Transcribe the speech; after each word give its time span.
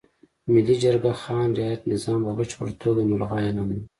ملي 0.53 0.75
جرګه 0.83 1.11
خان 1.21 1.49
رعیت 1.57 1.81
نظام 1.91 2.19
په 2.25 2.31
بشپړه 2.37 2.71
توګه 2.83 3.01
ملغا 3.11 3.37
اعلانوي. 3.45 3.81